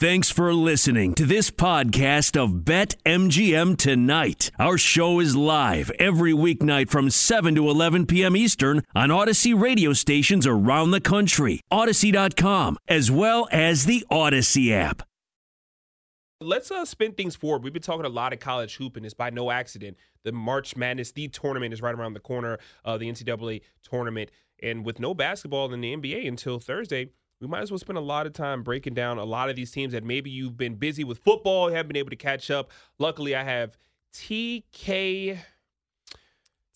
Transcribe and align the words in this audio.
Thanks 0.00 0.30
for 0.30 0.54
listening 0.54 1.14
to 1.14 1.26
this 1.26 1.50
podcast 1.50 2.40
of 2.40 2.64
Bet 2.64 2.94
MGM 3.04 3.76
Tonight. 3.76 4.52
Our 4.56 4.78
show 4.78 5.18
is 5.18 5.34
live 5.34 5.90
every 5.98 6.32
weeknight 6.32 6.88
from 6.88 7.10
7 7.10 7.56
to 7.56 7.68
11 7.68 8.06
p.m. 8.06 8.36
Eastern 8.36 8.84
on 8.94 9.08
Audacy 9.08 9.60
radio 9.60 9.92
stations 9.92 10.46
around 10.46 10.92
the 10.92 11.00
country, 11.00 11.62
Audacy.com, 11.72 12.78
as 12.86 13.10
well 13.10 13.48
as 13.50 13.86
the 13.86 14.06
Audacy 14.08 14.70
app. 14.70 15.02
Let's 16.40 16.70
uh, 16.70 16.84
spin 16.84 17.14
things 17.14 17.34
forward. 17.34 17.64
We've 17.64 17.72
been 17.72 17.82
talking 17.82 18.06
a 18.06 18.08
lot 18.08 18.32
of 18.32 18.38
college 18.38 18.76
hoop, 18.76 18.96
and 18.96 19.04
it's 19.04 19.14
by 19.14 19.30
no 19.30 19.50
accident. 19.50 19.96
The 20.22 20.30
March 20.30 20.76
Madness, 20.76 21.10
the 21.10 21.26
tournament, 21.26 21.74
is 21.74 21.82
right 21.82 21.96
around 21.96 22.12
the 22.12 22.20
corner. 22.20 22.58
Uh, 22.84 22.98
the 22.98 23.10
NCAA 23.10 23.62
tournament, 23.82 24.30
and 24.62 24.86
with 24.86 25.00
no 25.00 25.12
basketball 25.12 25.74
in 25.74 25.80
the 25.80 25.96
NBA 25.96 26.28
until 26.28 26.60
Thursday, 26.60 27.10
we 27.40 27.46
might 27.46 27.60
as 27.60 27.70
well 27.70 27.78
spend 27.78 27.98
a 27.98 28.02
lot 28.02 28.26
of 28.26 28.32
time 28.32 28.62
breaking 28.62 28.94
down 28.94 29.18
a 29.18 29.24
lot 29.24 29.48
of 29.48 29.56
these 29.56 29.70
teams 29.70 29.92
that 29.92 30.04
maybe 30.04 30.30
you've 30.30 30.56
been 30.56 30.74
busy 30.74 31.04
with 31.04 31.18
football, 31.18 31.68
haven't 31.68 31.88
been 31.88 31.96
able 31.96 32.10
to 32.10 32.16
catch 32.16 32.50
up. 32.50 32.70
Luckily, 32.98 33.36
I 33.36 33.44
have 33.44 33.76
TK. 34.12 35.38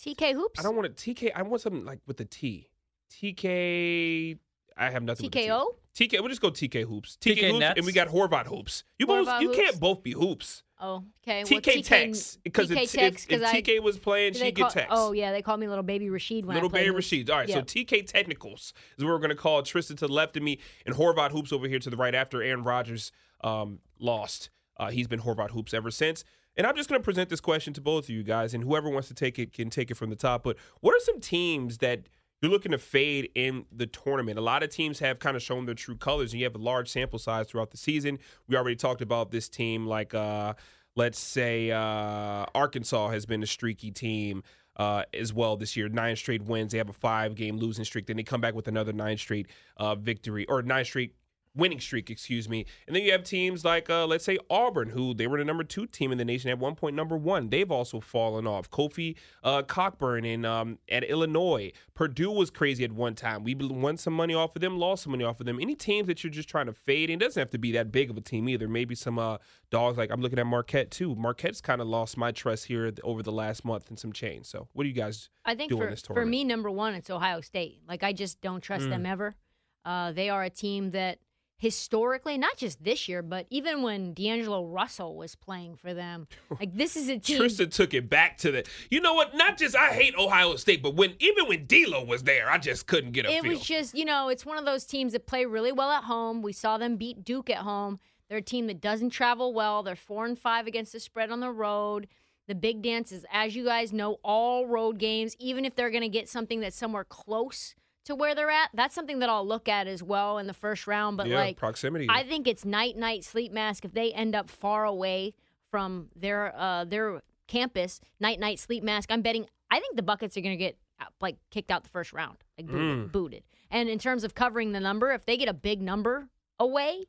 TK 0.01 0.35
hoops. 0.35 0.61
I 0.61 0.63
don't 0.63 0.77
want 0.77 0.87
a 0.87 0.91
TK. 0.91 1.33
I 1.35 1.43
want 1.43 1.63
something 1.63 1.85
like 1.85 2.01
with 2.07 2.17
the 2.17 2.25
T. 2.25 2.69
TK. 3.11 4.39
I 4.77 4.91
have 4.91 5.03
nothing. 5.03 5.27
with. 5.27 5.33
TKO. 5.33 5.75
TK. 5.97 6.13
We'll 6.21 6.29
just 6.29 6.41
go 6.43 6.51
TK 6.51 6.85
hoops. 6.87 7.17
TK, 7.21 7.35
TK 7.37 7.49
hoops, 7.49 7.59
Nets. 7.61 7.77
and 7.79 7.87
we 7.87 7.93
got 7.93 8.09
Horvat 8.09 8.47
hoops. 8.47 8.85
You 8.99 9.07
both. 9.07 9.29
You 9.41 9.49
hoops? 9.49 9.59
can't 9.59 9.81
both 9.81 10.03
be 10.03 10.13
hoops. 10.13 10.63
Oh, 10.85 11.05
okay. 11.23 11.43
TK, 11.45 11.75
well, 11.75 11.83
Tex 11.83 12.39
because 12.43 12.69
TK 12.69 12.83
if, 12.83 12.93
Tex, 12.93 13.25
if, 13.25 13.31
if 13.31 13.41
'cause 13.41 13.43
I- 13.55 13.61
TK 13.61 13.81
was 13.81 13.99
playing, 13.99 14.33
she'd 14.35 14.57
call- 14.57 14.69
get 14.69 14.73
Tex. 14.73 14.87
Oh 14.91 15.13
yeah, 15.13 15.31
they 15.31 15.41
called 15.41 15.61
me 15.61 15.69
little 15.69 15.85
baby 15.85 16.11
Rashid 16.11 16.45
when 16.45 16.55
Little 16.55 16.69
I 16.71 16.73
played 16.73 16.81
Little 16.87 16.95
Baby 16.95 16.97
hoops. 17.05 17.13
Rashid. 17.13 17.31
All 17.31 17.39
right, 17.39 17.49
so 17.49 17.61
TK 17.63 18.03
Technicals 18.07 18.73
is 18.99 19.05
what 19.05 19.11
we're 19.13 19.19
going 19.19 19.31
to 19.31 19.37
call 19.37 19.63
Tristan 19.63 19.97
to 19.99 20.09
the 20.09 20.13
left 20.13 20.37
of 20.37 20.43
me 20.43 20.59
and 20.85 20.97
Horvat 20.97 21.31
Hoops 21.31 21.53
over 21.53 21.69
here 21.69 21.79
to 21.79 21.89
the 21.91 21.97
right 21.97 22.15
after 22.15 22.43
Aaron 22.43 22.65
Rodgers 22.65 23.13
um, 23.45 23.79
lost. 24.01 24.51
Uh, 24.77 24.91
he's 24.91 25.07
been 25.07 25.21
Horvat 25.21 25.51
Hoops 25.51 25.73
ever 25.73 25.91
since. 25.93 26.25
And 26.57 26.67
I'm 26.67 26.75
just 26.77 26.89
going 26.89 27.01
to 27.01 27.05
present 27.05 27.29
this 27.31 27.41
question 27.41 27.73
to 27.75 27.81
both 27.81 28.05
of 28.05 28.11
you 28.11 28.23
guys, 28.25 28.53
and 28.53 28.63
whoever 28.65 28.91
wants 28.91 29.09
to 29.09 29.15
take 29.15 29.39
it 29.39 29.53
can 29.55 29.71
take 29.71 29.91
it 29.91 29.95
from 29.95 30.11
the 30.11 30.17
top. 30.17 30.43
But 30.43 30.57
what 30.81 30.95
are 30.95 31.01
some 31.01 31.19
teams 31.21 31.79
that 31.79 32.09
you're 32.43 32.51
looking 32.51 32.73
to 32.73 32.79
fade 32.79 33.31
in 33.35 33.65
the 33.71 33.87
tournament? 33.87 34.39
A 34.39 34.43
lot 34.43 34.63
of 34.63 34.71
teams 34.71 34.99
have 34.99 35.21
kind 35.21 35.37
of 35.37 35.43
shown 35.43 35.65
their 35.65 35.77
true 35.77 35.97
colors, 35.97 36.33
and 36.33 36.41
you 36.41 36.45
have 36.45 36.57
a 36.57 36.59
large 36.59 36.89
sample 36.89 37.19
size 37.19 37.47
throughout 37.47 37.71
the 37.71 37.77
season. 37.77 38.19
We 38.49 38.57
already 38.57 38.77
talked 38.77 39.01
about 39.01 39.31
this 39.31 39.49
team, 39.49 39.87
like 39.87 40.13
uh, 40.13 40.55
let's 40.97 41.19
say 41.19 41.71
uh, 41.71 42.45
Arkansas 42.55 43.11
has 43.11 43.25
been 43.27 43.43
a 43.43 43.47
streaky 43.47 43.93
team 43.93 44.43
uh, 44.77 45.05
as 45.15 45.33
well 45.33 45.57
this 45.57 45.77
year. 45.77 45.89
Nine 45.89 46.17
straight 46.17 46.43
wins. 46.43 46.73
They 46.73 46.79
have 46.79 46.89
a 46.89 46.95
five 46.95 47.35
game 47.35 47.57
losing 47.57 47.85
streak. 47.85 48.07
Then 48.07 48.17
they 48.17 48.23
come 48.23 48.41
back 48.41 48.55
with 48.55 48.69
another 48.69 48.93
nine 48.93 49.19
straight 49.19 49.47
uh, 49.77 49.95
victory 49.95 50.45
or 50.47 50.63
nine 50.63 50.85
straight 50.85 51.15
winning 51.55 51.81
streak, 51.81 52.09
excuse 52.11 52.49
me. 52.49 52.65
And 52.87 52.97
then 52.97 53.03
you 53.03 53.13
have 53.13 53.25
teams 53.25 53.65
like, 53.65 53.91
uh, 53.91 54.07
let's 54.07 54.25
say 54.25 54.39
Auburn, 54.49 54.89
who 54.89 55.13
they 55.13 55.27
were 55.27 55.37
the 55.39 55.45
number 55.45 55.65
two 55.65 55.87
team 55.87 56.11
in 56.11 56.19
the 56.19 56.25
nation 56.25 56.49
at 56.51 56.59
one 56.59 56.75
point, 56.75 56.97
number 56.97 57.17
one. 57.17 57.51
They've 57.51 57.71
also 57.71 58.01
fallen 58.01 58.47
off. 58.47 58.71
Kofi 58.71 59.17
uh, 59.45 59.63
Cockburn 59.63 60.25
in 60.25 60.45
um, 60.45 60.79
at 60.91 61.05
Illinois. 61.05 61.73
Purdue 61.95 62.31
was 62.31 62.51
crazy 62.51 62.85
at 62.85 62.93
one 62.93 63.15
time. 63.15 63.45
We 63.45 63.55
won 63.55 63.97
some 63.99 64.15
money 64.15 64.35
off 64.35 64.57
of 64.57 64.63
them, 64.63 64.79
lost 64.79 65.03
some 65.03 65.11
money 65.13 65.25
off 65.25 65.41
of 65.41 65.47
them. 65.47 65.59
Any 65.61 65.75
teams 65.75 66.07
that 66.07 66.25
you're 66.25 66.31
just 66.31 66.49
trying 66.49 66.67
to 66.67 66.73
fade, 66.73 67.11
and 67.11 67.21
it 67.21 67.25
doesn't 67.25 67.41
have 67.41 67.51
to 67.51 67.59
be 67.59 67.73
that 67.73 67.93
big 67.93 68.09
of 68.11 68.17
a 68.17 68.23
team 68.23 68.49
either. 68.49 68.67
Maybe 68.69 68.95
some 68.95 69.19
uh, 69.19 69.37
dogs 69.71 69.99
like 69.99 70.11
I'm 70.11 70.23
looking 70.23 70.39
at 70.39 70.47
Marquette 70.47 70.91
too. 70.91 71.15
Marquette's 71.15 71.61
kind 71.61 71.81
of 71.81 71.87
lost 71.87 72.17
my 72.17 72.33
trust 72.33 72.65
here 72.67 72.93
over 73.05 73.23
the 73.23 73.33
last 73.33 73.65
month 73.65 73.89
and 73.91 73.99
some 73.99 74.13
change. 74.13 74.47
So 74.47 74.69
what 74.73 74.85
do 74.85 74.89
you 74.89 74.95
guys? 74.95 75.29
I 75.45 75.55
think 75.55 75.71
for, 75.71 75.95
for 76.15 76.25
me, 76.25 76.45
number 76.45 76.71
one, 76.71 76.95
it's 76.95 77.11
Ohio 77.11 77.41
State. 77.43 77.81
Like 77.87 78.03
I 78.03 78.13
just 78.15 78.41
don't 78.41 78.63
trust 78.63 78.87
Mm. 78.87 78.91
them 78.91 79.07
ever. 79.07 79.37
Uh, 79.85 80.13
they 80.13 80.31
are 80.31 80.45
a 80.45 80.51
team 80.51 80.93
that 80.93 81.19
historically, 81.63 82.37
not 82.37 82.57
just 82.57 82.83
this 82.83 83.09
year, 83.09 83.23
but 83.23 83.47
even 83.49 83.83
when 83.83 84.15
D'Angelo 84.15 84.67
Russell 84.67 85.17
was 85.17 85.37
playing 85.37 85.77
for 85.77 85.95
them, 85.95 86.27
like 86.59 86.75
this 86.75 86.97
is 86.97 87.09
a 87.09 87.19
team. 87.19 87.39
Tristan 87.39 87.71
took 87.71 87.95
it 87.95 88.11
back 88.11 88.37
to 88.39 88.51
the. 88.51 88.65
You 88.91 89.01
know 89.01 89.15
what? 89.15 89.37
Not 89.37 89.59
just 89.59 89.77
I 89.77 89.93
hate 89.93 90.17
Ohio 90.19 90.57
State, 90.57 90.83
but 90.83 90.97
when 90.97 91.15
even 91.21 91.47
when 91.47 91.67
D'Lo 91.67 92.05
was 92.05 92.25
there, 92.25 92.51
I 92.51 92.59
just 92.59 92.89
couldn't 92.89 93.13
get 93.13 93.27
a 93.27 93.31
it 93.31 93.43
feel. 93.43 93.53
was 93.53 93.61
just 93.61 93.95
you 93.95 94.05
know 94.05 94.29
it's 94.29 94.45
one 94.45 94.59
of 94.59 94.65
those 94.65 94.85
teams 94.85 95.13
that 95.13 95.25
play 95.25 95.47
really 95.47 95.71
well 95.71 95.91
at 95.91 96.03
home 96.05 96.43
we 96.43 96.53
saw 96.53 96.79
them 96.79 96.97
beat 96.97 97.23
duke 97.25 97.49
at 97.49 97.59
home 97.59 98.01
they're 98.29 98.39
a 98.39 98.43
team 98.43 98.67
that 98.67 98.81
doesn't 98.81 99.11
travel 99.11 99.55
well 99.55 99.83
they're 99.83 99.95
four 99.95 100.25
and 100.25 100.39
five 100.39 100.67
against 100.67 100.93
the 100.93 101.01
spread 101.01 101.31
on 101.31 101.41
the 101.41 101.51
road 101.51 102.09
the 102.49 102.55
big 102.55 102.83
dance 102.83 103.13
is 103.13 103.25
as 103.33 103.55
you 103.55 103.65
guys 103.65 103.93
know 103.93 104.19
all 104.25 104.67
road 104.67 104.99
games 104.99 105.37
even 105.39 105.65
if 105.65 105.75
they're 105.77 105.91
going 105.91 106.03
to 106.03 106.09
get 106.09 106.29
something 106.29 106.61
that's 106.61 106.77
somewhere 106.77 107.05
close 107.05 107.75
to 108.05 108.15
where 108.15 108.35
they're 108.35 108.51
at 108.51 108.69
that's 108.75 108.95
something 108.95 109.21
that 109.21 109.29
i'll 109.29 109.47
look 109.47 109.69
at 109.69 109.87
as 109.87 110.03
well 110.03 110.39
in 110.39 110.47
the 110.47 110.55
first 110.55 110.87
round 110.87 111.17
but 111.17 111.27
yeah, 111.27 111.37
like 111.37 111.57
proximity. 111.57 112.07
I 112.11 112.25
think 112.25 112.47
it's 112.49 112.65
night 112.65 112.97
night 112.97 113.25
sleep 113.25 113.53
mask 113.53 113.85
if 113.85 113.93
they 113.93 114.13
end 114.13 114.35
up 114.35 114.51
far 114.51 114.85
away 114.85 115.35
from 115.71 116.09
their 116.17 116.55
uh 116.57 116.85
their 116.85 117.23
campus. 117.49 118.01
Night 118.21 118.41
night 118.41 118.59
sleep 118.59 118.83
mask. 118.83 119.11
I'm 119.13 119.21
betting. 119.23 119.47
I 119.71 119.79
think 119.81 119.97
the 119.97 120.03
Buckeyes 120.03 120.37
are 120.37 120.41
going 120.41 120.53
to 120.57 120.65
get 120.65 120.79
uh, 121.01 121.05
like 121.21 121.37
kicked 121.51 121.71
out 121.71 121.83
the 121.83 121.89
first 121.91 122.13
round, 122.13 122.39
like 122.57 122.67
booted, 122.67 122.99
Mm. 123.09 123.13
booted. 123.13 123.43
And 123.71 123.89
in 123.89 123.99
terms 123.99 124.25
of 124.25 124.35
covering 124.35 124.73
the 124.73 124.81
number, 124.81 125.13
if 125.13 125.25
they 125.27 125.37
get 125.37 125.49
a 125.49 125.55
big 125.55 125.83
number 125.83 126.29
away, 126.59 127.07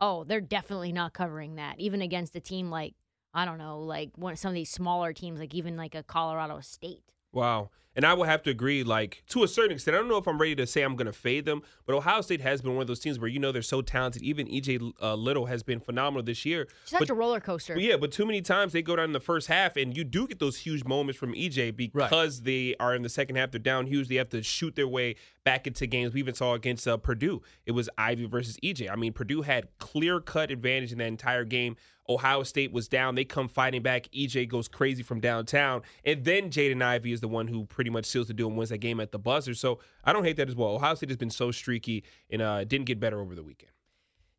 oh, 0.00 0.24
they're 0.24 0.40
definitely 0.40 0.92
not 0.92 1.12
covering 1.12 1.54
that. 1.56 1.78
Even 1.78 2.02
against 2.02 2.34
a 2.36 2.40
team 2.40 2.70
like 2.70 2.94
I 3.34 3.44
don't 3.44 3.58
know, 3.58 3.80
like 3.80 4.10
one 4.16 4.36
some 4.36 4.50
of 4.50 4.54
these 4.54 4.70
smaller 4.70 5.12
teams, 5.12 5.40
like 5.40 5.54
even 5.54 5.76
like 5.76 5.94
a 5.94 6.02
Colorado 6.02 6.60
State. 6.60 7.02
Wow. 7.32 7.70
And 7.94 8.04
I 8.04 8.12
will 8.12 8.24
have 8.24 8.42
to 8.42 8.50
agree, 8.50 8.84
like, 8.84 9.22
to 9.30 9.42
a 9.42 9.48
certain 9.48 9.72
extent. 9.72 9.94
I 9.94 9.98
don't 9.98 10.08
know 10.10 10.18
if 10.18 10.28
I'm 10.28 10.36
ready 10.38 10.54
to 10.56 10.66
say 10.66 10.82
I'm 10.82 10.96
going 10.96 11.06
to 11.06 11.14
fade 11.14 11.46
them, 11.46 11.62
but 11.86 11.94
Ohio 11.96 12.20
State 12.20 12.42
has 12.42 12.60
been 12.60 12.74
one 12.74 12.82
of 12.82 12.88
those 12.88 13.00
teams 13.00 13.18
where 13.18 13.28
you 13.28 13.38
know 13.38 13.52
they're 13.52 13.62
so 13.62 13.80
talented. 13.80 14.20
Even 14.20 14.46
EJ 14.48 14.92
uh, 15.00 15.14
Liddell 15.14 15.46
has 15.46 15.62
been 15.62 15.80
phenomenal 15.80 16.22
this 16.22 16.44
year. 16.44 16.68
Such 16.84 16.98
But- 17.00 17.08
a 17.10 17.14
roller 17.14 17.40
coaster. 17.40 17.72
Well, 17.72 17.82
yeah, 17.82 17.96
but 17.96 18.12
too 18.12 18.26
many 18.26 18.42
times 18.42 18.74
they 18.74 18.82
go 18.82 18.96
down 18.96 19.06
in 19.06 19.12
the 19.12 19.20
first 19.20 19.48
half, 19.48 19.76
and 19.78 19.96
you 19.96 20.04
do 20.04 20.26
get 20.26 20.40
those 20.40 20.58
huge 20.58 20.84
moments 20.84 21.18
from 21.18 21.32
EJ 21.32 21.74
because 21.74 22.42
they 22.42 22.74
are 22.78 22.94
in 22.94 23.00
the 23.00 23.08
second 23.08 23.36
half. 23.36 23.50
They're 23.50 23.58
down 23.60 23.86
huge. 23.86 24.08
They 24.08 24.16
have 24.16 24.28
to 24.28 24.42
shoot 24.42 24.76
their 24.76 24.88
way 24.88 25.16
back 25.44 25.66
into 25.66 25.86
games. 25.86 26.12
We 26.12 26.20
even 26.20 26.34
saw 26.34 26.52
against 26.52 26.86
uh, 26.86 26.98
Purdue. 26.98 27.40
It 27.64 27.72
was 27.72 27.88
Ivey 27.96 28.26
versus 28.26 28.58
EJ. 28.62 28.90
I 28.92 28.96
mean, 28.96 29.14
Purdue 29.14 29.40
had 29.40 29.68
clear 29.78 30.20
cut 30.20 30.50
advantage 30.50 30.92
in 30.92 30.98
that 30.98 31.06
entire 31.06 31.44
game. 31.46 31.76
Ohio 32.08 32.42
State 32.42 32.72
was 32.72 32.88
down. 32.88 33.14
They 33.14 33.24
come 33.24 33.48
fighting 33.48 33.82
back. 33.82 34.08
EJ 34.14 34.48
goes 34.48 34.68
crazy 34.68 35.02
from 35.02 35.20
downtown. 35.20 35.82
And 36.04 36.24
then 36.24 36.50
Jaden 36.50 36.82
Ivey 36.82 37.12
is 37.12 37.20
the 37.20 37.28
one 37.28 37.48
who 37.48 37.64
pretty 37.66 37.90
much 37.90 38.06
seals 38.06 38.28
the 38.28 38.34
deal 38.34 38.48
and 38.48 38.56
wins 38.56 38.70
that 38.70 38.78
game 38.78 39.00
at 39.00 39.12
the 39.12 39.18
buzzer. 39.18 39.54
So 39.54 39.80
I 40.04 40.12
don't 40.12 40.24
hate 40.24 40.36
that 40.36 40.48
as 40.48 40.56
well. 40.56 40.70
Ohio 40.70 40.94
State 40.94 41.10
has 41.10 41.16
been 41.16 41.30
so 41.30 41.50
streaky 41.50 42.04
and 42.30 42.42
uh, 42.42 42.64
didn't 42.64 42.86
get 42.86 43.00
better 43.00 43.20
over 43.20 43.34
the 43.34 43.42
weekend. 43.42 43.72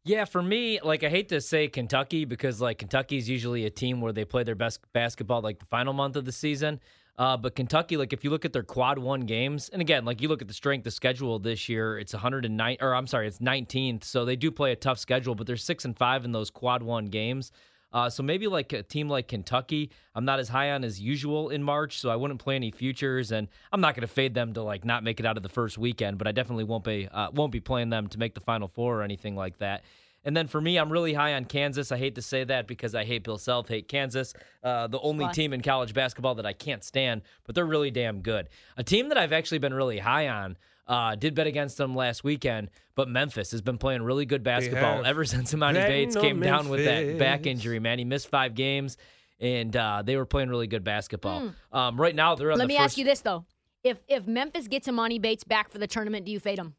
Yeah, 0.08 0.24
for 0.24 0.42
me, 0.42 0.80
like 0.82 1.04
I 1.04 1.10
hate 1.10 1.28
to 1.30 1.42
say 1.42 1.68
Kentucky 1.68 2.24
because 2.24 2.62
like 2.62 2.78
Kentucky 2.78 3.18
is 3.18 3.28
usually 3.28 3.66
a 3.66 3.70
team 3.70 4.00
where 4.00 4.14
they 4.14 4.24
play 4.24 4.44
their 4.44 4.56
best 4.56 4.80
basketball 4.94 5.42
like 5.42 5.60
the 5.60 5.66
final 5.66 5.92
month 5.92 6.16
of 6.16 6.24
the 6.24 6.32
season. 6.32 6.80
Uh, 7.18 7.36
but 7.36 7.56
Kentucky, 7.56 7.98
like 7.98 8.14
if 8.14 8.24
you 8.24 8.30
look 8.30 8.46
at 8.46 8.54
their 8.54 8.64
quad 8.64 9.00
one 9.00 9.22
games, 9.22 9.70
and 9.70 9.82
again, 9.82 10.06
like 10.06 10.22
you 10.22 10.28
look 10.28 10.42
at 10.42 10.48
the 10.48 10.54
strength 10.54 10.86
of 10.86 10.94
schedule 10.94 11.40
this 11.40 11.68
year, 11.68 11.98
it's 11.98 12.14
109, 12.14 12.78
or 12.80 12.94
I'm 12.94 13.08
sorry, 13.08 13.28
it's 13.28 13.40
19th. 13.40 14.04
So 14.04 14.24
they 14.24 14.36
do 14.36 14.52
play 14.52 14.72
a 14.72 14.76
tough 14.76 15.00
schedule, 15.00 15.34
but 15.34 15.48
they're 15.48 15.58
six 15.58 15.84
and 15.86 15.98
five 15.98 16.26
in 16.26 16.32
those 16.32 16.52
quad 16.52 16.84
one 16.84 17.08
games. 17.08 17.52
Uh, 17.92 18.10
so 18.10 18.22
maybe 18.22 18.48
like 18.48 18.74
a 18.74 18.84
team 18.84 19.10
like 19.10 19.30
Kentucky, 19.30 19.90
I'm 20.14 20.26
not 20.26 20.40
as 20.40 20.50
high 20.50 20.72
on 20.72 20.84
as 20.84 21.00
usual 21.00 21.50
in 21.50 21.64
March, 21.64 22.00
so 22.00 22.10
I 22.10 22.18
wouldn't 22.18 22.40
play 22.40 22.56
any 22.56 22.70
futures, 22.70 23.32
and 23.32 23.48
I'm 23.72 23.82
not 23.82 23.96
going 23.96 24.02
to 24.02 24.14
fade 24.14 24.34
them 24.34 24.54
to 24.54 24.62
like 24.62 24.84
not 24.84 25.04
make 25.04 25.20
it 25.20 25.26
out 25.26 25.38
of 25.38 25.44
the 25.44 25.50
first 25.50 25.78
weekend, 25.78 26.18
but 26.18 26.28
I 26.28 26.34
definitely 26.34 26.66
won't 26.66 26.84
be 26.84 27.08
uh, 27.08 27.32
won't 27.32 27.52
be 27.52 27.62
playing 27.62 27.90
them 27.90 28.08
to 28.10 28.20
make 28.20 28.36
the 28.36 28.42
Final 28.42 28.68
Four 28.68 29.00
or 29.00 29.04
anything 29.04 29.36
like 29.36 29.58
that. 29.60 29.84
And 30.28 30.36
then 30.36 30.48
for 30.48 30.60
me, 30.60 30.78
I'm 30.78 30.92
really 30.92 31.14
high 31.14 31.36
on 31.36 31.46
Kansas. 31.46 31.90
I 31.90 31.98
hate 31.98 32.16
to 32.16 32.22
say 32.22 32.44
that 32.44 32.68
because 32.68 32.94
I 32.94 33.06
hate 33.06 33.24
Bill 33.24 33.38
Self, 33.38 33.70
hate 33.70 33.88
Kansas, 33.88 34.34
uh, 34.62 34.88
the 34.88 35.00
only 35.00 35.24
Why? 35.24 35.32
team 35.32 35.54
in 35.54 35.62
college 35.62 35.94
basketball 35.94 36.36
that 36.36 36.46
I 36.46 36.52
can't 36.52 36.84
stand, 36.84 37.22
but 37.46 37.56
they're 37.56 37.66
really 37.66 37.92
damn 37.92 38.20
good. 38.20 38.50
A 38.76 38.84
team 38.84 39.08
that 39.08 39.18
I've 39.18 39.32
actually 39.32 39.60
been 39.60 39.74
really 39.74 40.00
high 40.00 40.28
on. 40.28 40.58
Uh, 40.86 41.16
did 41.16 41.36
bet 41.36 41.48
against 41.48 41.78
them 41.78 41.96
last 41.96 42.24
weekend, 42.24 42.70
but 42.96 43.10
Memphis 43.10 43.52
has 43.52 43.62
been 43.62 43.78
playing 43.78 44.04
really 44.04 44.26
good 44.26 44.42
basketball 44.42 45.06
ever 45.06 45.26
since 45.26 45.54
Emoni 45.54 45.86
Bates 45.86 46.16
on 46.16 46.22
came 46.22 46.40
down 46.40 46.70
with 46.70 46.86
that 46.86 47.18
back 47.18 47.46
injury. 47.46 47.80
Man, 47.80 48.00
he 48.00 48.06
missed 48.06 48.30
five 48.30 48.56
games, 48.56 48.96
and 49.38 49.76
uh, 49.76 50.02
they 50.06 50.16
were 50.16 50.26
playing 50.26 50.48
really 50.48 50.68
good 50.68 50.86
basketball. 50.86 51.52
Um, 51.74 52.00
right 52.00 52.16
now, 52.16 52.36
they're 52.36 52.54
on. 52.54 52.58
Let 52.58 52.64
the 52.64 52.68
me 52.70 52.76
first, 52.76 52.84
ask 52.84 52.98
you 52.98 53.04
this 53.04 53.20
though: 53.20 53.44
if 53.84 53.98
if 54.08 54.28
Memphis 54.28 54.70
gets 54.70 54.88
Emoni 54.88 55.22
Bates 55.22 55.44
back 55.44 55.70
for 55.70 55.78
the 55.78 55.88
tournament, 55.88 56.26
do 56.26 56.32
you 56.32 56.40
fade 56.40 56.58
him? 56.58 56.76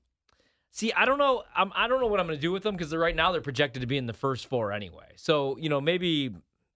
See, 0.71 0.93
I 0.93 1.05
don't 1.07 1.19
know. 1.19 1.43
I'm, 1.57 1.73
I 1.75 1.89
don't 1.89 2.01
know 2.01 2.07
what 2.07 2.21
I'm 2.21 2.27
going 2.27 2.39
to 2.39 2.43
do 2.43 2.53
with 2.53 2.63
them 2.63 2.77
because 2.77 2.95
right 2.95 3.17
now 3.17 3.33
they're 3.33 3.41
projected 3.41 3.81
to 3.81 3.87
be 3.87 3.97
in 3.97 4.07
the 4.07 4.13
first 4.13 4.47
four 4.47 4.73
anyway. 4.73 5.07
So 5.17 5.57
you 5.59 5.69
know, 5.69 5.81
maybe 5.81 6.31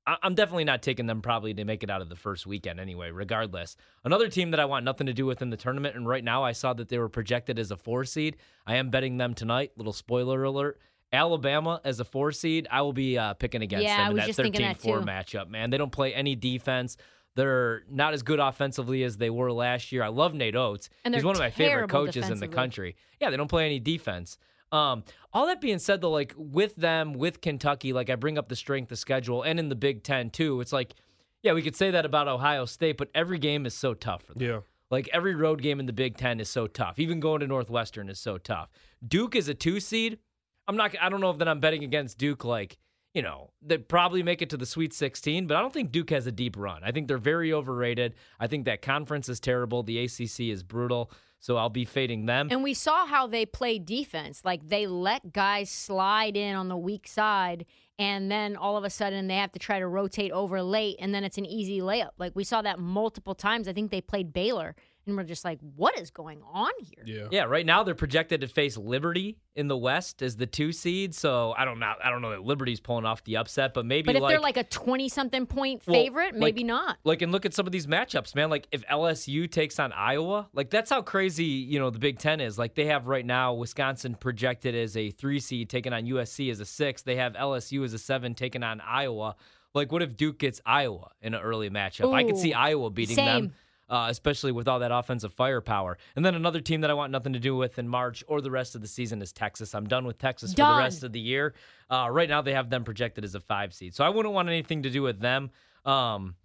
I, 0.06 0.16
I'm 0.22 0.34
definitely 0.34 0.64
not 0.64 0.82
taking 0.82 1.06
them 1.06 1.22
probably 1.22 1.54
to 1.54 1.64
make 1.64 1.82
it 1.82 1.90
out 1.90 2.00
of 2.02 2.08
the 2.08 2.16
first 2.16 2.46
weekend 2.46 2.80
anyway. 2.80 3.10
Regardless, 3.10 3.76
another 4.04 4.28
team 4.28 4.50
that 4.52 4.60
I 4.60 4.64
want 4.64 4.84
nothing 4.84 5.06
to 5.06 5.12
do 5.12 5.26
with 5.26 5.42
in 5.42 5.50
the 5.50 5.56
tournament, 5.56 5.94
and 5.94 6.08
right 6.08 6.24
now 6.24 6.42
I 6.42 6.52
saw 6.52 6.72
that 6.74 6.88
they 6.88 6.98
were 6.98 7.08
projected 7.08 7.58
as 7.58 7.70
a 7.70 7.76
four 7.76 8.04
seed. 8.04 8.36
I 8.66 8.76
am 8.76 8.90
betting 8.90 9.18
them 9.18 9.34
tonight. 9.34 9.72
Little 9.76 9.92
spoiler 9.92 10.42
alert. 10.44 10.80
Alabama 11.12 11.78
as 11.84 12.00
a 12.00 12.04
four 12.04 12.32
seed, 12.32 12.66
I 12.70 12.80
will 12.80 12.94
be 12.94 13.18
uh, 13.18 13.34
picking 13.34 13.60
against 13.62 13.84
Yeah, 13.84 14.04
them 14.04 14.12
in 14.12 14.16
that 14.16 14.26
just 14.28 14.38
thinking 14.38 14.62
13 14.62 14.68
that 14.68 14.78
4 14.80 15.00
too. 15.00 15.04
matchup, 15.04 15.50
man. 15.50 15.68
They 15.68 15.76
don't 15.76 15.92
play 15.92 16.14
any 16.14 16.34
defense. 16.34 16.96
They're 17.34 17.82
not 17.90 18.12
as 18.12 18.22
good 18.22 18.40
offensively 18.40 19.04
as 19.04 19.16
they 19.16 19.30
were 19.30 19.52
last 19.52 19.90
year. 19.92 20.02
I 20.02 20.08
love 20.08 20.34
Nate 20.34 20.56
Oats. 20.56 20.90
And 21.04 21.14
He's 21.14 21.24
one 21.24 21.34
of 21.34 21.40
my 21.40 21.50
favorite 21.50 21.88
coaches 21.88 22.28
in 22.28 22.38
the 22.40 22.48
country. 22.48 22.96
Yeah, 23.20 23.30
they 23.30 23.36
don't 23.36 23.48
play 23.48 23.64
any 23.64 23.80
defense. 23.80 24.38
Um, 24.70 25.04
all 25.32 25.46
that 25.46 25.60
being 25.60 25.78
said, 25.78 26.00
though, 26.00 26.10
like 26.10 26.34
with 26.36 26.74
them, 26.76 27.12
with 27.12 27.40
Kentucky, 27.40 27.92
like 27.92 28.10
I 28.10 28.16
bring 28.16 28.38
up 28.38 28.48
the 28.48 28.56
strength 28.56 28.90
of 28.90 28.98
schedule, 28.98 29.42
and 29.42 29.58
in 29.58 29.68
the 29.68 29.74
Big 29.74 30.02
Ten 30.02 30.30
too. 30.30 30.60
It's 30.60 30.72
like, 30.72 30.94
yeah, 31.42 31.52
we 31.52 31.62
could 31.62 31.76
say 31.76 31.90
that 31.90 32.06
about 32.06 32.28
Ohio 32.28 32.64
State, 32.64 32.96
but 32.96 33.10
every 33.14 33.38
game 33.38 33.66
is 33.66 33.74
so 33.74 33.92
tough 33.94 34.22
for 34.22 34.34
them. 34.34 34.42
Yeah. 34.42 34.60
Like 34.90 35.08
every 35.12 35.34
road 35.34 35.62
game 35.62 35.80
in 35.80 35.86
the 35.86 35.92
Big 35.92 36.16
Ten 36.16 36.40
is 36.40 36.48
so 36.48 36.66
tough. 36.66 36.98
Even 36.98 37.20
going 37.20 37.40
to 37.40 37.46
Northwestern 37.46 38.08
is 38.08 38.18
so 38.18 38.38
tough. 38.38 38.70
Duke 39.06 39.36
is 39.36 39.48
a 39.48 39.54
two 39.54 39.80
seed. 39.80 40.18
I'm 40.66 40.76
not. 40.76 40.94
I 41.00 41.08
don't 41.08 41.20
know 41.20 41.30
if 41.30 41.38
that 41.38 41.48
I'm 41.48 41.60
betting 41.60 41.84
against 41.84 42.18
Duke. 42.18 42.44
Like 42.44 42.78
you 43.14 43.22
know, 43.22 43.50
they 43.60 43.78
probably 43.78 44.22
make 44.22 44.40
it 44.40 44.50
to 44.50 44.56
the 44.56 44.66
Sweet 44.66 44.94
16, 44.94 45.46
but 45.46 45.56
I 45.56 45.60
don't 45.60 45.72
think 45.72 45.92
Duke 45.92 46.10
has 46.10 46.26
a 46.26 46.32
deep 46.32 46.56
run. 46.56 46.82
I 46.82 46.92
think 46.92 47.08
they're 47.08 47.18
very 47.18 47.52
overrated. 47.52 48.14
I 48.40 48.46
think 48.46 48.64
that 48.64 48.80
conference 48.80 49.28
is 49.28 49.38
terrible. 49.38 49.82
The 49.82 49.98
ACC 50.04 50.40
is 50.40 50.62
brutal. 50.62 51.10
So 51.42 51.56
I'll 51.56 51.70
be 51.70 51.84
fading 51.84 52.26
them. 52.26 52.48
And 52.52 52.62
we 52.62 52.72
saw 52.72 53.04
how 53.04 53.26
they 53.26 53.44
play 53.44 53.80
defense. 53.80 54.42
Like 54.44 54.68
they 54.68 54.86
let 54.86 55.32
guys 55.32 55.70
slide 55.70 56.36
in 56.36 56.54
on 56.54 56.68
the 56.68 56.76
weak 56.76 57.08
side, 57.08 57.66
and 57.98 58.30
then 58.30 58.54
all 58.54 58.76
of 58.76 58.84
a 58.84 58.90
sudden 58.90 59.26
they 59.26 59.34
have 59.34 59.50
to 59.52 59.58
try 59.58 59.80
to 59.80 59.88
rotate 59.88 60.30
over 60.30 60.62
late, 60.62 60.96
and 61.00 61.12
then 61.12 61.24
it's 61.24 61.38
an 61.38 61.44
easy 61.44 61.80
layup. 61.80 62.10
Like 62.16 62.36
we 62.36 62.44
saw 62.44 62.62
that 62.62 62.78
multiple 62.78 63.34
times. 63.34 63.66
I 63.66 63.72
think 63.72 63.90
they 63.90 64.00
played 64.00 64.32
Baylor 64.32 64.76
and 65.06 65.16
we're 65.16 65.24
just 65.24 65.44
like, 65.44 65.58
what 65.76 65.98
is 65.98 66.10
going 66.10 66.40
on 66.52 66.70
here? 66.80 67.02
Yeah. 67.04 67.28
Yeah, 67.30 67.44
right 67.44 67.66
now 67.66 67.82
they're 67.82 67.94
projected 67.94 68.40
to 68.42 68.46
face 68.48 68.76
Liberty 68.76 69.38
in 69.56 69.68
the 69.68 69.76
West 69.76 70.22
as 70.22 70.36
the 70.36 70.46
two 70.46 70.72
seed. 70.72 71.14
So 71.14 71.52
I 71.56 71.64
don't 71.64 71.78
know. 71.78 71.92
I 72.02 72.10
don't 72.10 72.22
know 72.22 72.30
that 72.30 72.42
Liberty's 72.44 72.80
pulling 72.80 73.04
off 73.04 73.22
the 73.24 73.36
upset, 73.36 73.74
but 73.74 73.84
maybe. 73.84 74.06
But 74.06 74.16
if 74.16 74.22
like, 74.22 74.30
they're 74.32 74.40
like 74.40 74.56
a 74.56 74.64
twenty-something 74.64 75.46
point 75.46 75.82
Well, 75.86 75.94
favorite, 76.00 76.34
maybe 76.34 76.60
like- 76.60 76.66
not. 76.66 76.98
Like, 77.04 77.22
and 77.22 77.32
look 77.32 77.44
at 77.46 77.54
some 77.54 77.66
of 77.66 77.72
these 77.72 77.86
matchups, 77.86 78.34
man. 78.34 78.48
Like, 78.50 78.66
if 78.72 78.84
LSU 78.86 79.50
takes 79.50 79.78
on 79.78 79.92
Iowa, 79.92 80.48
like, 80.54 80.70
that's 80.70 80.90
how 80.90 81.02
crazy, 81.02 81.44
you 81.44 81.78
know, 81.78 81.90
the 81.90 81.98
Big 81.98 82.18
Ten 82.18 82.40
is. 82.40 82.58
Like, 82.58 82.74
they 82.74 82.86
have 82.86 83.06
right 83.08 83.26
now 83.26 83.54
Wisconsin 83.54 84.14
projected 84.14 84.74
as 84.74 84.96
a 84.96 85.10
three 85.10 85.40
seed, 85.40 85.68
taking 85.68 85.92
on 85.92 86.04
USC 86.04 86.50
as 86.50 86.60
a 86.60 86.64
six. 86.64 87.02
They 87.02 87.16
have 87.16 87.34
LSU 87.34 87.84
as 87.84 87.92
a 87.92 87.98
seven, 87.98 88.34
taking 88.34 88.62
on 88.62 88.80
Iowa. 88.80 89.36
Like, 89.74 89.90
what 89.90 90.02
if 90.02 90.16
Duke 90.16 90.38
gets 90.38 90.60
Iowa 90.66 91.10
in 91.22 91.32
an 91.34 91.40
early 91.40 91.70
matchup? 91.70 92.12
I 92.14 92.24
could 92.24 92.36
see 92.36 92.52
Iowa 92.52 92.90
beating 92.90 93.16
same. 93.16 93.26
them. 93.44 93.52
Uh, 93.92 94.06
especially 94.08 94.52
with 94.52 94.68
all 94.68 94.78
that 94.78 94.90
offensive 94.90 95.34
firepower. 95.34 95.98
And 96.16 96.24
then 96.24 96.34
another 96.34 96.62
team 96.62 96.80
that 96.80 96.90
I 96.90 96.94
want 96.94 97.12
nothing 97.12 97.34
to 97.34 97.38
do 97.38 97.54
with 97.54 97.78
in 97.78 97.86
March 97.86 98.24
or 98.26 98.40
the 98.40 98.50
rest 98.50 98.74
of 98.74 98.80
the 98.80 98.88
season 98.88 99.20
is 99.20 99.34
Texas. 99.34 99.74
I'm 99.74 99.86
done 99.86 100.06
with 100.06 100.16
Texas 100.16 100.52
for 100.54 100.62
the 100.62 100.78
rest 100.78 101.04
of 101.04 101.12
the 101.12 101.20
year. 101.20 101.52
Uh, 101.90 102.08
right 102.10 102.26
now, 102.26 102.40
they 102.40 102.54
have 102.54 102.70
them 102.70 102.84
projected 102.84 103.22
as 103.22 103.34
a 103.34 103.40
five 103.40 103.74
seed. 103.74 103.94
So 103.94 104.02
I 104.02 104.08
wouldn't 104.08 104.32
want 104.34 104.48
anything 104.48 104.84
to 104.84 104.88
do 104.88 105.02
with 105.02 105.20
them. 105.20 105.50
Um, 105.84 106.36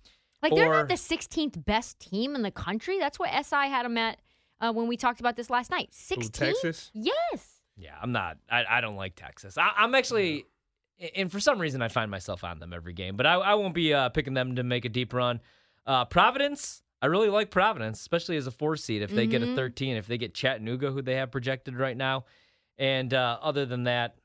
Like 0.44 0.56
they're 0.56 0.70
or- 0.70 0.74
not 0.74 0.90
the 0.90 0.96
16th 0.96 1.64
best 1.64 2.02
team 2.02 2.36
in 2.36 2.42
the 2.42 2.52
country. 2.52 3.00
That's 3.00 3.18
what 3.18 3.30
SI 3.30 3.70
had 3.70 3.86
them 3.86 3.98
at 3.98 4.20
uh, 4.60 4.74
when 4.74 4.88
we 4.88 4.98
talked 4.98 5.22
about 5.22 5.38
this 5.38 5.50
last 5.50 5.72
night. 5.72 5.92
16th? 5.94 6.34
Texas? 6.34 6.92
Yes. 6.94 7.62
Yeah, 7.78 7.96
I'm 8.02 8.12
not. 8.12 8.40
I, 8.52 8.66
I 8.70 8.82
don't 8.82 8.98
like 8.98 9.16
Texas. 9.16 9.58
I, 9.58 9.72
I'm 9.78 9.96
actually, 9.96 10.48
and 11.16 11.32
for 11.32 11.40
some 11.40 11.60
reason, 11.60 11.82
I 11.82 11.88
find 11.88 12.12
myself 12.12 12.44
on 12.44 12.60
them 12.60 12.74
every 12.74 12.92
game. 12.92 13.16
But 13.16 13.26
I, 13.26 13.36
I 13.36 13.54
won't 13.54 13.74
be 13.74 13.94
uh, 13.94 14.10
picking 14.10 14.34
them 14.34 14.58
to 14.58 14.64
make 14.64 14.84
a 14.84 14.90
deep 14.90 15.14
run. 15.14 15.40
Uh, 15.86 16.04
Providence, 16.04 16.82
I 17.02 17.08
really 17.08 17.30
like 17.30 17.52
Providence, 17.52 18.00
especially 18.00 18.38
as 18.38 18.48
a 18.48 18.52
four 18.52 18.76
seed. 18.76 19.02
If 19.02 19.12
they 19.12 19.28
get 19.28 19.44
a 19.44 19.56
13, 19.56 19.98
if 19.98 20.08
they 20.08 20.18
get 20.18 20.34
Chattanooga, 20.34 20.92
who 20.92 21.02
they 21.02 21.16
have 21.16 21.32
projected 21.32 21.76
right 21.76 21.96
now, 21.96 22.26
and 22.78 23.14
uh, 23.14 23.38
other 23.42 23.66
than 23.66 23.84
that, 23.84 24.16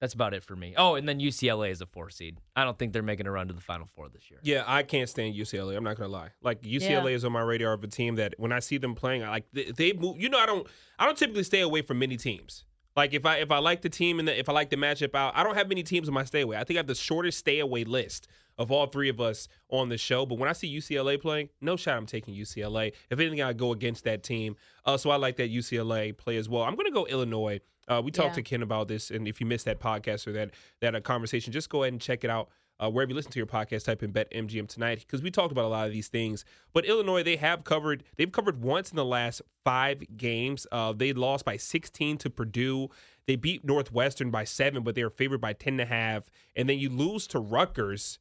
that's 0.00 0.14
about 0.14 0.34
it 0.34 0.42
for 0.42 0.56
me. 0.56 0.74
Oh, 0.76 0.96
and 0.96 1.08
then 1.08 1.20
UCLA 1.20 1.70
is 1.70 1.80
a 1.80 1.86
four 1.86 2.10
seed. 2.10 2.38
I 2.56 2.64
don't 2.64 2.76
think 2.76 2.92
they're 2.92 3.04
making 3.04 3.28
a 3.28 3.30
run 3.30 3.46
to 3.48 3.54
the 3.54 3.60
Final 3.60 3.86
Four 3.94 4.08
this 4.08 4.30
year. 4.30 4.40
Yeah, 4.42 4.64
I 4.66 4.82
can't 4.82 5.08
stand 5.08 5.36
UCLA. 5.36 5.76
I'm 5.76 5.84
not 5.84 5.96
gonna 5.96 6.08
lie. 6.08 6.30
Like 6.42 6.62
UCLA 6.62 7.12
is 7.12 7.24
on 7.24 7.30
my 7.30 7.40
radar 7.40 7.72
of 7.72 7.84
a 7.84 7.86
team 7.86 8.16
that 8.16 8.34
when 8.36 8.50
I 8.50 8.58
see 8.58 8.78
them 8.78 8.96
playing, 8.96 9.22
I 9.22 9.30
like 9.30 9.46
they, 9.52 9.70
they 9.70 9.92
move. 9.92 10.20
You 10.20 10.28
know, 10.28 10.38
I 10.38 10.46
don't. 10.46 10.66
I 10.98 11.06
don't 11.06 11.16
typically 11.16 11.44
stay 11.44 11.60
away 11.60 11.82
from 11.82 12.00
many 12.00 12.16
teams. 12.16 12.64
Like 12.96 13.14
if 13.14 13.24
I 13.24 13.36
if 13.38 13.50
I 13.50 13.58
like 13.58 13.82
the 13.82 13.88
team 13.88 14.18
and 14.18 14.28
the, 14.28 14.38
if 14.38 14.48
I 14.48 14.52
like 14.52 14.70
the 14.70 14.76
matchup 14.76 15.14
out, 15.14 15.32
I 15.36 15.42
don't 15.42 15.54
have 15.54 15.68
many 15.68 15.82
teams 15.82 16.08
in 16.08 16.14
my 16.14 16.24
stay 16.24 16.42
away. 16.42 16.56
I 16.56 16.64
think 16.64 16.76
I 16.76 16.80
have 16.80 16.86
the 16.86 16.94
shortest 16.94 17.38
stay 17.38 17.60
away 17.60 17.84
list 17.84 18.28
of 18.58 18.70
all 18.70 18.86
three 18.86 19.08
of 19.08 19.18
us 19.20 19.48
on 19.70 19.88
the 19.88 19.96
show. 19.96 20.26
But 20.26 20.38
when 20.38 20.48
I 20.48 20.52
see 20.52 20.74
UCLA 20.74 21.20
playing, 21.20 21.48
no 21.62 21.76
shot 21.76 21.96
I'm 21.96 22.04
taking 22.06 22.34
UCLA. 22.34 22.92
If 23.10 23.18
anything, 23.18 23.40
I 23.40 23.54
go 23.54 23.72
against 23.72 24.04
that 24.04 24.22
team. 24.22 24.56
Uh, 24.84 24.98
so 24.98 25.08
I 25.10 25.16
like 25.16 25.36
that 25.36 25.50
UCLA 25.50 26.14
play 26.16 26.36
as 26.36 26.48
well. 26.50 26.62
I'm 26.64 26.76
gonna 26.76 26.90
go 26.90 27.06
Illinois. 27.06 27.60
Uh, 27.88 28.00
we 28.04 28.10
talked 28.10 28.30
Yeah. 28.30 28.34
to 28.34 28.42
Ken 28.42 28.62
about 28.62 28.88
this, 28.88 29.10
and 29.10 29.26
if 29.26 29.40
you 29.40 29.46
missed 29.46 29.64
that 29.64 29.80
podcast 29.80 30.26
or 30.26 30.32
that 30.32 30.50
that 30.80 30.94
uh, 30.94 31.00
conversation, 31.00 31.52
just 31.52 31.68
go 31.70 31.82
ahead 31.82 31.92
and 31.94 32.00
check 32.00 32.24
it 32.24 32.30
out 32.30 32.48
uh, 32.80 32.90
wherever 32.90 33.10
you 33.10 33.16
listen 33.16 33.32
to 33.32 33.38
your 33.38 33.46
podcast. 33.46 33.84
Type 33.84 34.02
in 34.02 34.10
Bet 34.10 34.30
MGM 34.32 34.68
tonight 34.68 35.00
because 35.00 35.22
we 35.22 35.30
talked 35.30 35.52
about 35.52 35.64
a 35.64 35.68
lot 35.68 35.86
of 35.86 35.92
these 35.92 36.08
things. 36.08 36.44
But 36.72 36.84
Illinois, 36.84 37.22
they 37.22 37.36
have 37.36 37.64
covered. 37.64 38.04
They've 38.16 38.30
covered 38.30 38.62
once 38.62 38.90
in 38.90 38.96
the 38.96 39.04
last 39.04 39.42
five 39.64 40.02
games. 40.16 40.66
Uh, 40.72 40.92
they 40.92 41.12
lost 41.12 41.44
by 41.44 41.56
16 41.56 42.18
to 42.18 42.30
Purdue. 42.30 42.88
They 43.26 43.36
beat 43.36 43.64
Northwestern 43.64 44.30
by 44.30 44.44
seven, 44.44 44.82
but 44.82 44.94
they 44.94 45.04
were 45.04 45.10
favored 45.10 45.40
by 45.40 45.52
10 45.52 45.74
and 45.74 45.80
a 45.82 45.86
half. 45.86 46.30
And 46.56 46.68
then 46.68 46.78
you 46.78 46.88
lose 46.88 47.26
to 47.28 47.38
Rutgers 47.38 48.18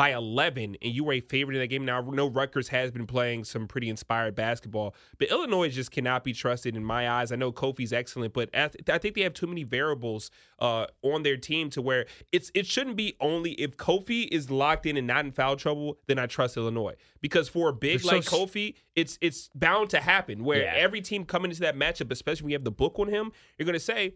by 0.00 0.14
11, 0.14 0.78
and 0.80 0.94
you 0.94 1.04
were 1.04 1.12
a 1.12 1.20
favorite 1.20 1.56
in 1.56 1.60
that 1.60 1.66
game. 1.66 1.84
Now, 1.84 2.00
I 2.00 2.10
know 2.14 2.26
Rutgers 2.30 2.68
has 2.68 2.90
been 2.90 3.06
playing 3.06 3.44
some 3.44 3.66
pretty 3.68 3.90
inspired 3.90 4.34
basketball, 4.34 4.94
but 5.18 5.28
Illinois 5.28 5.68
just 5.68 5.90
cannot 5.90 6.24
be 6.24 6.32
trusted 6.32 6.74
in 6.74 6.82
my 6.82 7.10
eyes. 7.10 7.32
I 7.32 7.36
know 7.36 7.52
Kofi's 7.52 7.92
excellent, 7.92 8.32
but 8.32 8.48
I 8.54 8.68
th- 8.68 8.88
I 8.88 8.96
think 8.96 9.14
they 9.14 9.20
have 9.20 9.34
too 9.34 9.46
many 9.46 9.62
variables 9.62 10.30
uh, 10.58 10.86
on 11.02 11.22
their 11.22 11.36
team 11.36 11.68
to 11.72 11.82
where 11.82 12.06
it's 12.32 12.50
it 12.54 12.64
shouldn't 12.66 12.96
be 12.96 13.14
only 13.20 13.50
if 13.52 13.76
Kofi 13.76 14.26
is 14.32 14.50
locked 14.50 14.86
in 14.86 14.96
and 14.96 15.06
not 15.06 15.26
in 15.26 15.32
foul 15.32 15.56
trouble, 15.56 15.98
then 16.06 16.18
I 16.18 16.24
trust 16.24 16.56
Illinois. 16.56 16.94
Because 17.20 17.50
for 17.50 17.68
a 17.68 17.72
big 17.74 18.00
They're 18.00 18.12
like 18.12 18.26
s- 18.26 18.32
Kofi, 18.32 18.76
it's 18.96 19.18
it's 19.20 19.50
bound 19.54 19.90
to 19.90 20.00
happen 20.00 20.44
where 20.44 20.62
Yeah. 20.62 20.72
every 20.76 21.02
team 21.02 21.26
coming 21.26 21.50
into 21.50 21.60
that 21.60 21.76
matchup, 21.76 22.10
especially 22.10 22.44
when 22.44 22.50
you 22.52 22.56
have 22.56 22.64
the 22.64 22.70
book 22.70 22.98
on 22.98 23.08
him, 23.08 23.32
you're 23.58 23.66
going 23.66 23.74
to 23.74 23.78
say, 23.80 24.14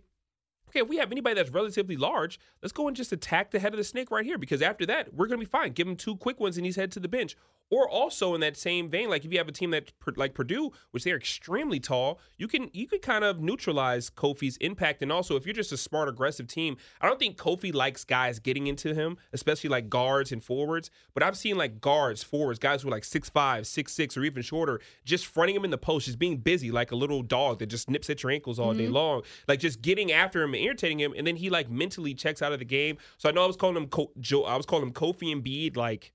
okay, 0.74 0.82
if 0.82 0.88
we 0.88 0.96
have 0.96 1.12
anybody 1.12 1.34
that's 1.34 1.50
relatively 1.50 1.96
large, 1.96 2.40
let's 2.62 2.72
go 2.72 2.88
and 2.88 2.96
just 2.96 3.12
attack 3.12 3.50
the 3.50 3.60
head 3.60 3.72
of 3.72 3.78
the 3.78 3.84
snake 3.84 4.10
right 4.10 4.24
here 4.24 4.38
because 4.38 4.60
after 4.60 4.84
that, 4.86 5.14
we're 5.14 5.26
going 5.26 5.38
to 5.38 5.46
be 5.46 5.50
fine. 5.50 5.72
Give 5.72 5.86
him 5.86 5.96
two 5.96 6.16
quick 6.16 6.40
ones 6.40 6.56
and 6.56 6.66
he's 6.66 6.76
head 6.76 6.90
to 6.92 7.00
the 7.00 7.08
bench. 7.08 7.36
Or 7.70 7.88
also 7.88 8.34
in 8.34 8.40
that 8.42 8.56
same 8.56 8.88
vein, 8.88 9.08
like 9.08 9.24
if 9.24 9.32
you 9.32 9.38
have 9.38 9.48
a 9.48 9.52
team 9.52 9.70
that 9.70 9.92
like 10.16 10.34
Purdue, 10.34 10.70
which 10.90 11.04
they're 11.04 11.16
extremely 11.16 11.80
tall, 11.80 12.20
you 12.36 12.46
can 12.46 12.70
you 12.72 12.86
can 12.86 13.00
kind 13.00 13.24
of 13.24 13.40
neutralize 13.40 14.10
Kofi's 14.10 14.56
impact. 14.58 15.02
And 15.02 15.10
also, 15.10 15.34
if 15.34 15.46
you're 15.46 15.54
just 15.54 15.72
a 15.72 15.76
smart, 15.76 16.08
aggressive 16.08 16.46
team, 16.46 16.76
I 17.00 17.06
don't 17.06 17.18
think 17.18 17.36
Kofi 17.36 17.74
likes 17.74 18.04
guys 18.04 18.38
getting 18.38 18.66
into 18.66 18.94
him, 18.94 19.16
especially 19.32 19.70
like 19.70 19.88
guards 19.88 20.30
and 20.30 20.44
forwards. 20.44 20.90
But 21.14 21.22
I've 21.22 21.36
seen 21.36 21.56
like 21.56 21.80
guards, 21.80 22.22
forwards, 22.22 22.58
guys 22.58 22.82
who 22.82 22.88
are 22.88 22.92
like 22.92 23.04
six 23.04 23.28
five, 23.28 23.66
six 23.66 23.92
six, 23.92 24.16
or 24.16 24.24
even 24.24 24.42
shorter, 24.42 24.80
just 25.04 25.26
fronting 25.26 25.56
him 25.56 25.64
in 25.64 25.70
the 25.70 25.78
post, 25.78 26.06
just 26.06 26.18
being 26.18 26.36
busy 26.36 26.70
like 26.70 26.92
a 26.92 26.96
little 26.96 27.22
dog 27.22 27.58
that 27.60 27.66
just 27.66 27.88
nips 27.90 28.10
at 28.10 28.22
your 28.22 28.30
ankles 28.30 28.58
all 28.58 28.74
day 28.74 28.84
mm-hmm. 28.84 28.92
long, 28.92 29.22
like 29.48 29.58
just 29.58 29.80
getting 29.80 30.12
after 30.12 30.42
him 30.42 30.54
and 30.54 30.62
irritating 30.62 31.00
him, 31.00 31.14
and 31.16 31.26
then 31.26 31.36
he 31.36 31.50
like 31.50 31.70
mentally 31.70 32.14
checks 32.14 32.42
out 32.42 32.52
of 32.52 32.58
the 32.58 32.64
game. 32.64 32.98
So 33.16 33.28
I 33.28 33.32
know 33.32 33.42
I 33.42 33.46
was 33.46 33.56
calling 33.56 33.76
him 33.76 33.88
Co- 33.88 34.12
Joe, 34.20 34.44
I 34.44 34.56
was 34.56 34.66
calling 34.66 34.86
him 34.86 34.92
Kofi 34.92 35.32
and 35.32 35.42
Embiid 35.42 35.76
like 35.76 36.12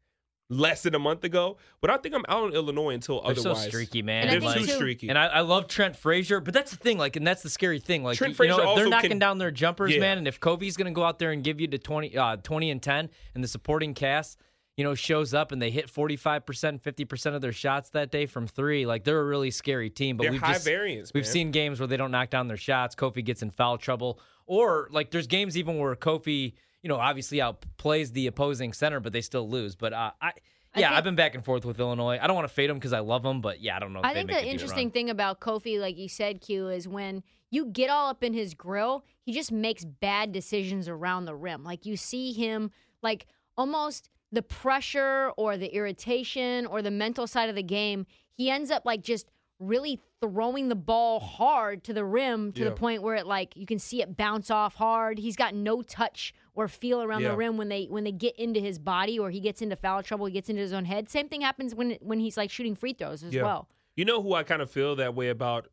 less 0.50 0.82
than 0.84 0.96
a 0.96 1.00
month 1.00 1.24
ago, 1.24 1.58
but 1.80 1.92
I 1.92 1.98
think 1.98 2.16
I'm 2.16 2.26
out 2.28 2.50
in 2.50 2.56
Illinois 2.56 2.96
until 2.96 3.22
They're 3.22 3.36
so 3.36 3.52
otherwise. 3.52 3.68
streaky, 3.68 4.02
man. 4.02 4.24
And 4.24 4.32
They're 4.32 4.40
too 4.40 4.46
Like- 4.60 4.68
too- 4.68 4.76
streaky. 4.76 5.10
And 5.10 5.18
I, 5.18 5.28
I 5.28 5.40
love 5.42 5.68
Trent 5.68 5.96
Frazier, 5.96 6.40
but 6.40 6.54
that's 6.54 6.72
the 6.72 6.78
thing. 6.78 6.98
Like, 6.98 7.16
and 7.16 7.26
that's 7.26 7.44
the 7.44 7.50
scary 7.52 7.80
thing. 7.80 8.04
Like, 8.04 8.18
Trent 8.18 8.32
you 8.40 8.48
know, 8.48 8.56
Frazier 8.56 8.70
if 8.72 8.76
they're 8.76 8.90
knocking 8.90 9.10
can- 9.12 9.20
down 9.20 9.38
their 9.38 9.52
jumpers, 9.52 9.94
Yeah. 9.94 10.00
man, 10.00 10.18
and 10.18 10.28
if 10.28 10.40
Kobe's 10.40 10.76
going 10.76 10.92
to 10.92 10.96
go 10.96 11.04
out 11.04 11.20
there 11.20 11.32
and 11.32 11.44
give 11.44 11.62
you 11.62 11.68
the 11.68 11.78
20, 11.78 12.18
uh, 12.18 12.38
20 12.38 12.72
and 12.72 12.82
10, 12.82 13.10
and 13.36 13.44
the 13.44 13.48
supporting 13.48 13.94
cast, 13.94 14.40
you 14.76 14.84
know, 14.84 14.96
shows 14.96 15.34
up 15.34 15.52
and 15.52 15.62
they 15.62 15.70
hit 15.70 15.88
45%, 15.90 16.82
50% 16.82 17.36
of 17.36 17.42
their 17.42 17.52
shots 17.52 17.90
that 17.92 18.10
day 18.12 18.26
from 18.26 18.48
three, 18.48 18.86
like, 18.88 19.04
they're 19.04 19.20
a 19.20 19.26
really 19.26 19.52
scary 19.52 19.90
team. 19.90 20.18
But 20.18 20.24
They're 20.24 20.32
we've 20.32 20.42
high 20.42 20.54
just, 20.54 20.66
variance, 20.66 21.12
We've 21.14 21.26
man. 21.26 21.32
seen 21.32 21.52
games 21.52 21.80
where 21.80 21.88
they 21.88 21.98
don't 21.98 22.12
knock 22.12 22.30
down 22.32 22.48
their 22.48 22.58
shots. 22.58 22.96
Kofi 22.96 23.24
gets 23.24 23.42
in 23.44 23.52
foul 23.52 23.78
trouble. 23.78 24.20
Or, 24.48 24.88
like, 24.92 25.12
there's 25.12 25.28
games 25.28 25.58
even 25.58 25.78
where 25.78 25.96
Kofi, 25.96 26.54
you 26.82 26.90
know, 26.90 26.96
obviously 26.98 27.40
outplays 27.40 28.14
the 28.14 28.28
opposing 28.28 28.74
center, 28.74 29.00
but 29.00 29.14
they 29.14 29.22
still 29.22 29.50
lose. 29.50 29.76
But, 29.76 29.94
uh, 29.94 30.12
I, 30.22 30.32
yeah, 30.76 30.88
think- 30.88 30.98
I've 30.98 31.04
been 31.04 31.16
back 31.16 31.36
and 31.36 31.44
forth 31.44 31.66
with 31.66 31.80
Illinois. 31.80 32.20
I 32.22 32.28
don't 32.28 32.36
want 32.36 32.48
to 32.48 32.54
fade 32.54 32.70
them 32.70 32.78
because 32.78 32.94
I 32.94 33.00
love 33.00 33.24
them, 33.24 33.42
but 33.42 33.62
yeah, 33.62 33.76
I 33.76 33.80
don't 33.80 33.94
know. 33.94 34.02
I 34.04 34.14
think 34.14 34.30
the 34.30 34.46
interesting 34.46 34.92
thing 34.92 35.10
about 35.10 35.40
Kofi, 35.40 35.80
like 35.80 35.98
you 35.98 36.08
said, 36.08 36.42
Q, 36.42 36.70
is 36.70 36.88
when 36.88 37.24
you 37.50 37.66
get 37.66 37.90
all 37.90 38.10
up 38.10 38.24
in 38.24 38.34
his 38.34 38.54
grill, 38.54 39.04
he 39.26 39.34
just 39.34 39.52
makes 39.52 39.84
bad 39.84 40.32
decisions 40.32 40.88
around 40.88 41.26
the 41.26 41.36
rim. 41.36 41.64
Like 41.64 41.86
you 41.86 41.98
see 41.98 42.32
him, 42.34 42.72
like 43.02 43.26
almost 43.58 44.10
the 44.32 44.44
pressure 44.44 45.32
or 45.38 45.58
the 45.58 45.74
irritation 45.74 46.68
or 46.68 46.82
the 46.84 46.92
mental 46.92 47.26
side 47.26 47.50
of 47.50 47.56
the 47.56 47.64
game, 47.64 48.06
he 48.34 48.52
ends 48.52 48.70
up 48.70 48.86
like 48.86 49.02
just 49.02 49.32
really 49.60 50.00
throwing 50.22 50.68
the 50.70 50.76
ball 50.76 51.20
hard 51.20 51.84
to 51.86 51.94
the 51.94 52.04
rim 52.04 52.52
to 52.54 52.60
Yeah. 52.64 52.70
the 52.70 52.76
point 52.76 53.02
where 53.02 53.16
it 53.16 53.26
like 53.26 53.56
you 53.56 53.66
can 53.66 53.80
see 53.80 54.02
it 54.02 54.18
bounce 54.18 54.52
off 54.52 54.76
hard. 54.76 55.18
He's 55.18 55.36
got 55.36 55.56
no 55.56 55.82
touch 55.82 56.34
or 56.54 56.68
feel 56.68 57.02
around 57.02 57.22
Yeah. 57.22 57.30
the 57.32 57.38
rim 57.38 57.58
when 57.58 57.70
they 57.70 57.86
when 57.86 58.04
they 58.04 58.12
get 58.12 58.36
into 58.38 58.60
his 58.60 58.80
body 58.80 59.18
or 59.18 59.30
he 59.30 59.40
gets 59.40 59.62
into 59.62 59.76
foul 59.76 60.04
trouble, 60.04 60.26
he 60.26 60.34
gets 60.34 60.50
into 60.50 60.62
his 60.62 60.74
own 60.74 60.86
head. 60.86 61.10
Same 61.10 61.30
thing 61.30 61.42
happens 61.42 61.74
when 61.74 61.92
when 62.02 62.20
he's 62.20 62.36
like 62.38 62.52
shooting 62.52 62.76
free 62.76 62.94
throws 62.94 63.24
as 63.24 63.34
Yeah. 63.34 63.44
well. 63.44 63.70
You 63.96 64.06
know 64.06 64.22
who 64.22 64.34
I 64.34 64.44
kind 64.44 64.62
of 64.62 64.70
feel 64.70 64.96
that 64.98 65.16
way 65.16 65.30
about 65.30 65.68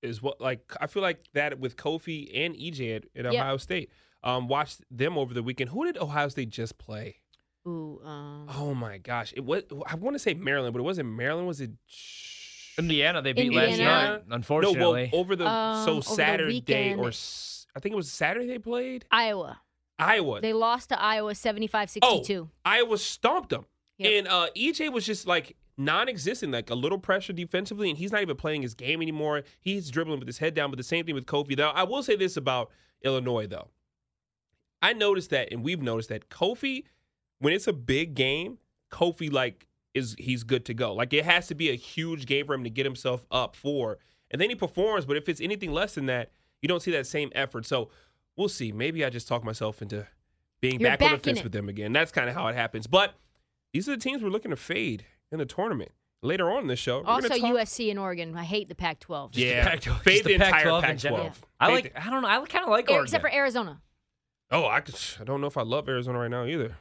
is 0.00 0.22
what 0.22 0.40
like 0.40 0.72
I 0.80 0.86
feel 0.86 1.02
like 1.02 1.24
that 1.32 1.58
with 1.58 1.76
Kofi 1.76 2.30
and 2.34 2.54
EJ 2.54 2.96
at, 2.96 3.04
at 3.26 3.32
Yeah. 3.32 3.42
Ohio 3.42 3.56
State. 3.56 3.90
Um, 4.22 4.48
watched 4.48 4.80
them 4.90 5.16
over 5.16 5.32
the 5.32 5.42
weekend. 5.44 5.70
Who 5.70 5.84
did 5.84 5.96
Ohio 5.96 6.28
State 6.28 6.50
just 6.50 6.76
play? 6.78 7.16
Ooh, 7.66 8.00
um, 8.04 8.48
Oh 8.48 8.74
my 8.74 8.98
gosh, 8.98 9.32
it 9.36 9.44
was 9.44 9.62
I 9.86 9.94
want 9.96 10.14
to 10.14 10.18
say 10.20 10.34
Maryland, 10.34 10.72
but 10.72 10.80
it 10.80 10.84
wasn't 10.84 11.08
Maryland. 11.10 11.46
Was 11.48 11.60
it? 11.60 11.70
Indiana, 12.78 13.22
they 13.22 13.32
beat 13.32 13.52
last 13.52 13.78
night. 13.78 14.22
Unfortunately, 14.30 14.78
No, 14.78 14.90
well, 14.92 15.08
over 15.12 15.36
the 15.36 15.46
Um, 15.46 15.84
so 15.84 15.90
over 15.92 16.00
the 16.00 16.06
Saturday 16.14 16.54
weekend. 16.54 17.00
or 17.00 17.08
I 17.74 17.80
think 17.80 17.92
it 17.92 17.96
was 17.96 18.10
Saturday 18.10 18.46
they 18.46 18.58
played 18.58 19.04
Iowa. 19.10 19.60
Iowa. 19.98 20.40
They 20.40 20.52
lost 20.52 20.90
to 20.90 21.00
Iowa 21.00 21.32
75-62. 21.34 22.00
Oh, 22.38 22.48
Iowa 22.64 22.98
stomped 22.98 23.50
them. 23.50 23.66
Yep. 23.98 24.12
And 24.12 24.28
uh, 24.28 24.46
EJ 24.56 24.92
was 24.92 25.04
just 25.04 25.26
like 25.26 25.56
non-existent, 25.76 26.52
like 26.52 26.70
a 26.70 26.74
little 26.74 26.98
pressure 26.98 27.32
defensively, 27.32 27.88
and 27.90 27.98
he's 27.98 28.12
not 28.12 28.22
even 28.22 28.36
playing 28.36 28.62
his 28.62 28.74
game 28.74 29.02
anymore. 29.02 29.42
He's 29.60 29.90
dribbling 29.90 30.20
with 30.20 30.28
his 30.28 30.38
head 30.38 30.54
down. 30.54 30.70
But 30.70 30.76
the 30.76 30.84
same 30.84 31.04
thing 31.04 31.14
with 31.16 31.26
Kofi. 31.26 31.56
Though 31.56 31.70
I 31.70 31.82
will 31.82 32.02
say 32.04 32.14
this 32.14 32.36
about 32.36 32.70
Illinois, 33.02 33.46
though, 33.48 33.68
I 34.82 34.92
noticed 34.92 35.30
that, 35.30 35.52
and 35.52 35.64
we've 35.64 35.82
noticed 35.82 36.08
that 36.10 36.28
Kofi, 36.28 36.84
when 37.40 37.52
it's 37.52 37.66
a 37.66 37.72
big 37.72 38.14
game, 38.14 38.58
Kofi 38.92 39.32
like 39.32 39.66
is 39.98 40.16
he's 40.18 40.42
good 40.44 40.64
to 40.66 40.74
go. 40.74 40.94
Like 40.94 41.12
it 41.12 41.24
has 41.26 41.46
to 41.48 41.54
be 41.54 41.68
a 41.70 41.74
huge 41.74 42.24
game 42.26 42.46
for 42.46 42.54
him 42.54 42.64
to 42.64 42.70
get 42.70 42.86
himself 42.86 43.26
up 43.30 43.54
for, 43.54 43.98
and 44.30 44.40
then 44.40 44.48
he 44.48 44.54
performs. 44.56 45.04
But 45.04 45.16
if 45.18 45.28
it's 45.28 45.40
anything 45.42 45.72
less 45.72 45.94
than 45.94 46.06
that, 46.06 46.30
you 46.62 46.68
don't 46.68 46.80
see 46.80 46.92
that 46.92 47.06
same 47.06 47.30
effort. 47.34 47.66
So 47.66 47.90
we'll 48.36 48.48
see. 48.48 48.72
Maybe 48.72 49.04
I 49.04 49.10
just 49.10 49.28
talk 49.28 49.44
myself 49.44 49.82
into 49.82 50.06
being 50.60 50.80
You're 50.80 50.90
back 50.90 51.02
on 51.02 51.12
the 51.12 51.18
fence 51.18 51.38
it. 51.40 51.44
with 51.44 51.52
them 51.52 51.68
again. 51.68 51.92
That's 51.92 52.10
kind 52.12 52.28
of 52.28 52.34
how 52.34 52.46
it 52.48 52.54
happens. 52.54 52.86
But 52.86 53.14
these 53.72 53.88
are 53.88 53.92
the 53.92 54.02
teams 54.02 54.22
we're 54.22 54.30
looking 54.30 54.50
to 54.50 54.56
fade 54.56 55.04
in 55.30 55.38
the 55.38 55.46
tournament 55.46 55.92
later 56.22 56.50
on 56.50 56.62
in 56.62 56.66
this 56.68 56.78
show. 56.80 57.00
we're 57.02 57.06
Also 57.06 57.28
talk- 57.28 57.38
USC 57.38 57.90
and 57.90 57.98
Oregon. 57.98 58.36
I 58.36 58.42
hate 58.44 58.68
the 58.68 58.74
Pac-12. 58.74 59.30
Just 59.32 59.40
the 59.40 59.46
Yeah, 59.50 59.68
Pac-12 59.68 60.00
fade 60.02 60.12
just 60.14 60.24
the 60.24 60.28
the 60.28 60.34
entire 60.46 60.50
Pac-12 60.64 60.76
in 60.78 60.82
Pac-12. 60.82 60.98
general. 61.00 61.24
Fade 61.30 61.34
I 61.60 61.68
like. 61.72 61.92
I 61.94 62.10
don't 62.10 62.22
know. 62.22 62.28
I 62.28 62.44
kind 62.46 62.64
of 62.64 62.70
like 62.70 62.90
Air- 62.90 62.96
Oregon. 62.96 63.04
Except 63.04 63.22
for 63.22 63.32
Arizona. 63.32 63.80
Oh, 64.50 64.66
I 64.66 64.80
could. 64.80 64.96
I 65.20 65.24
don't 65.24 65.40
know 65.42 65.46
if 65.46 65.56
I 65.58 65.62
love 65.62 65.88
Arizona 65.88 66.18
right 66.18 66.30
now 66.30 66.44
either. 66.46 66.76